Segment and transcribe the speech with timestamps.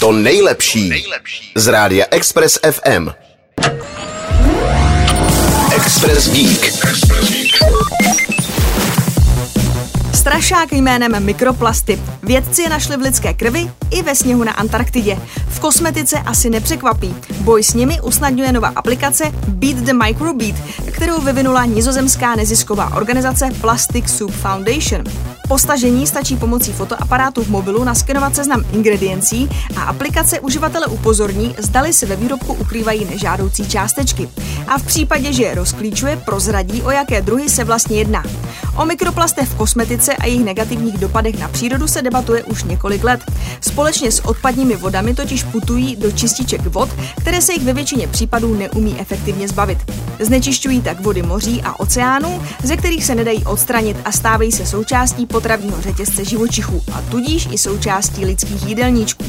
[0.00, 1.04] To nejlepší
[1.54, 3.08] z rádia Express FM.
[5.76, 7.37] Express Geek.
[10.28, 12.00] Strašák jménem mikroplasty.
[12.22, 15.18] Vědci je našli v lidské krvi i ve sněhu na Antarktidě.
[15.48, 17.14] V kosmetice asi nepřekvapí.
[17.40, 20.54] Boj s nimi usnadňuje nová aplikace Beat the Microbeat,
[20.92, 25.04] kterou vyvinula nizozemská nezisková organizace Plastic Soup Foundation.
[25.48, 31.92] Po stažení stačí pomocí fotoaparátu v mobilu naskenovat seznam ingrediencí a aplikace uživatele upozorní, zdali
[31.92, 34.28] se ve výrobku ukrývají nežádoucí částečky.
[34.68, 38.24] A v případě, že je rozklíčuje, prozradí, o jaké druhy se vlastně jedná.
[38.76, 43.20] O mikroplastech v kosmetice a jejich negativních dopadech na přírodu se debatuje už několik let.
[43.60, 46.88] Společně s odpadními vodami totiž putují do čističek vod,
[47.20, 49.78] které se jich ve většině případů neumí efektivně zbavit.
[50.20, 55.26] Znečišťují tak vody moří a oceánů, ze kterých se nedají odstranit a stávají se součástí
[55.26, 59.24] potravního řetězce živočichů a tudíž i součástí lidských jídelníčků.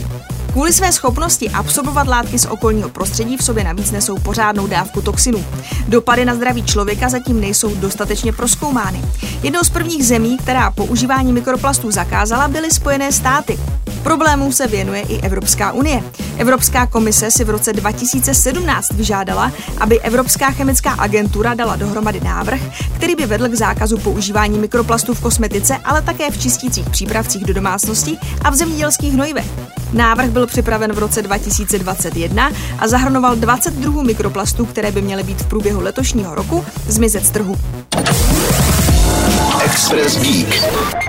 [0.51, 5.45] Kvůli své schopnosti absorbovat látky z okolního prostředí v sobě navíc nesou pořádnou dávku toxinů.
[5.87, 9.03] Dopady na zdraví člověka zatím nejsou dostatečně proskoumány.
[9.43, 13.59] Jednou z prvních zemí, která používání mikroplastů zakázala, byly Spojené státy.
[14.03, 16.03] Problémům se věnuje i Evropská unie.
[16.37, 22.61] Evropská komise si v roce 2017 vyžádala, aby Evropská chemická agentura dala dohromady návrh,
[22.95, 27.53] který by vedl k zákazu používání mikroplastů v kosmetice, ale také v čistících přípravcích do
[27.53, 29.45] domácnosti a v zemědělských hnojivech.
[29.93, 35.41] Návrh byl připraven v roce 2021 a zahrnoval 20 druhů mikroplastů, které by měly být
[35.41, 37.55] v průběhu letošního roku zmizet z trhu.
[39.65, 41.08] Express Geek.